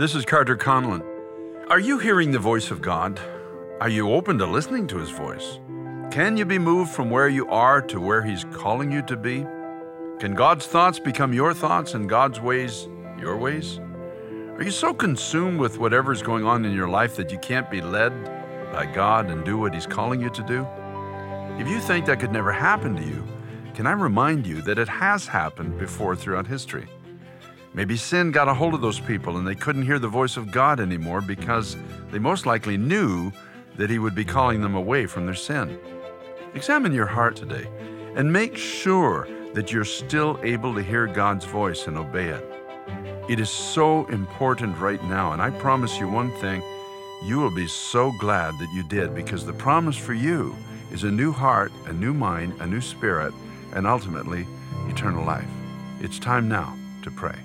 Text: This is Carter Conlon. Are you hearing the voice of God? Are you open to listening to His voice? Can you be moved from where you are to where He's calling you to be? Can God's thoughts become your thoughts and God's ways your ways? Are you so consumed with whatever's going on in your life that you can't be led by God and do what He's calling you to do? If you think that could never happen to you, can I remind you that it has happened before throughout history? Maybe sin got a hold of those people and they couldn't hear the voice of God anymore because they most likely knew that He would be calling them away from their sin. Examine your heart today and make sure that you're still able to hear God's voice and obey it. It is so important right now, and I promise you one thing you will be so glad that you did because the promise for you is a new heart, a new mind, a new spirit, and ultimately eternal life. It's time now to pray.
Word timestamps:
This 0.00 0.14
is 0.14 0.24
Carter 0.24 0.56
Conlon. 0.56 1.04
Are 1.68 1.78
you 1.78 1.98
hearing 1.98 2.30
the 2.30 2.38
voice 2.38 2.70
of 2.70 2.80
God? 2.80 3.20
Are 3.82 3.88
you 3.90 4.10
open 4.10 4.38
to 4.38 4.46
listening 4.46 4.86
to 4.86 4.96
His 4.96 5.10
voice? 5.10 5.60
Can 6.10 6.38
you 6.38 6.46
be 6.46 6.58
moved 6.58 6.90
from 6.90 7.10
where 7.10 7.28
you 7.28 7.46
are 7.48 7.82
to 7.82 8.00
where 8.00 8.22
He's 8.22 8.44
calling 8.44 8.90
you 8.90 9.02
to 9.02 9.16
be? 9.18 9.44
Can 10.18 10.34
God's 10.34 10.66
thoughts 10.66 10.98
become 10.98 11.34
your 11.34 11.52
thoughts 11.52 11.92
and 11.92 12.08
God's 12.08 12.40
ways 12.40 12.88
your 13.18 13.36
ways? 13.36 13.78
Are 14.56 14.62
you 14.62 14.70
so 14.70 14.94
consumed 14.94 15.60
with 15.60 15.78
whatever's 15.78 16.22
going 16.22 16.46
on 16.46 16.64
in 16.64 16.72
your 16.72 16.88
life 16.88 17.14
that 17.16 17.30
you 17.30 17.38
can't 17.38 17.70
be 17.70 17.82
led 17.82 18.24
by 18.72 18.86
God 18.86 19.28
and 19.28 19.44
do 19.44 19.58
what 19.58 19.74
He's 19.74 19.86
calling 19.86 20.22
you 20.22 20.30
to 20.30 20.42
do? 20.44 20.66
If 21.62 21.68
you 21.68 21.78
think 21.78 22.06
that 22.06 22.20
could 22.20 22.32
never 22.32 22.52
happen 22.52 22.96
to 22.96 23.04
you, 23.04 23.22
can 23.74 23.86
I 23.86 23.92
remind 23.92 24.46
you 24.46 24.62
that 24.62 24.78
it 24.78 24.88
has 24.88 25.26
happened 25.26 25.78
before 25.78 26.16
throughout 26.16 26.46
history? 26.46 26.88
Maybe 27.72 27.96
sin 27.96 28.32
got 28.32 28.48
a 28.48 28.54
hold 28.54 28.74
of 28.74 28.80
those 28.80 28.98
people 28.98 29.36
and 29.36 29.46
they 29.46 29.54
couldn't 29.54 29.84
hear 29.84 29.98
the 29.98 30.08
voice 30.08 30.36
of 30.36 30.50
God 30.50 30.80
anymore 30.80 31.20
because 31.20 31.76
they 32.10 32.18
most 32.18 32.44
likely 32.44 32.76
knew 32.76 33.30
that 33.76 33.90
He 33.90 33.98
would 33.98 34.14
be 34.14 34.24
calling 34.24 34.60
them 34.60 34.74
away 34.74 35.06
from 35.06 35.24
their 35.24 35.34
sin. 35.34 35.78
Examine 36.54 36.92
your 36.92 37.06
heart 37.06 37.36
today 37.36 37.68
and 38.16 38.32
make 38.32 38.56
sure 38.56 39.28
that 39.54 39.72
you're 39.72 39.84
still 39.84 40.38
able 40.42 40.74
to 40.74 40.82
hear 40.82 41.06
God's 41.06 41.44
voice 41.44 41.86
and 41.86 41.96
obey 41.96 42.28
it. 42.28 42.44
It 43.28 43.38
is 43.38 43.50
so 43.50 44.06
important 44.06 44.76
right 44.78 45.02
now, 45.04 45.32
and 45.32 45.40
I 45.40 45.50
promise 45.50 45.98
you 46.00 46.08
one 46.08 46.32
thing 46.38 46.62
you 47.22 47.38
will 47.38 47.54
be 47.54 47.68
so 47.68 48.12
glad 48.18 48.54
that 48.58 48.72
you 48.74 48.82
did 48.82 49.14
because 49.14 49.46
the 49.46 49.52
promise 49.52 49.96
for 49.96 50.14
you 50.14 50.56
is 50.90 51.04
a 51.04 51.10
new 51.10 51.30
heart, 51.30 51.70
a 51.86 51.92
new 51.92 52.12
mind, 52.12 52.54
a 52.60 52.66
new 52.66 52.80
spirit, 52.80 53.32
and 53.74 53.86
ultimately 53.86 54.46
eternal 54.88 55.24
life. 55.24 55.48
It's 56.00 56.18
time 56.18 56.48
now 56.48 56.76
to 57.02 57.10
pray. 57.12 57.38